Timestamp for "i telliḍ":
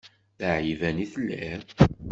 1.03-1.61